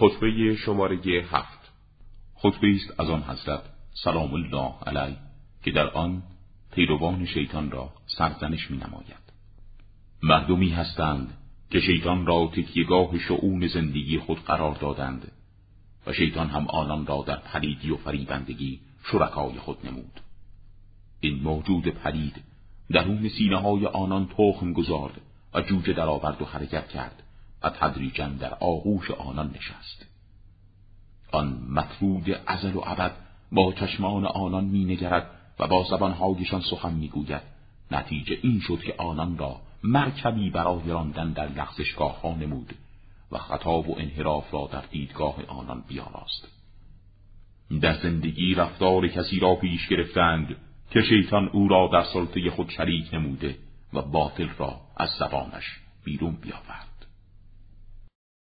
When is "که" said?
5.64-5.70, 11.70-11.80, 38.82-38.94, 50.90-51.02